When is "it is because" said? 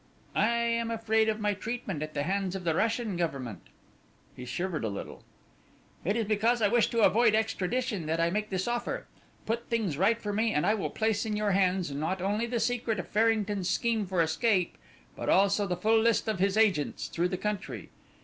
6.03-6.59